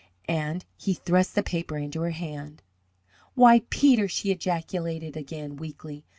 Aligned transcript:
and 0.27 0.65
he 0.77 0.95
thrust 0.95 1.35
the 1.35 1.43
paper 1.43 1.77
into 1.77 2.01
her 2.01 2.09
hand. 2.09 2.63
"Why, 3.35 3.61
Peter!" 3.69 4.07
she 4.07 4.31
ejaculated 4.31 5.15
again, 5.15 5.57
weakly. 5.57 6.05